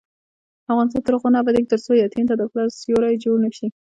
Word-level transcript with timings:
افغانستان 0.71 1.01
تر 1.03 1.13
هغو 1.15 1.27
نه 1.33 1.39
ابادیږي، 1.41 1.71
ترڅو 1.71 1.91
یتیم 2.03 2.25
ته 2.29 2.35
د 2.37 2.43
پلار 2.51 2.67
سیوری 2.79 3.15
جوړ 3.23 3.35
نشي. 3.45 3.67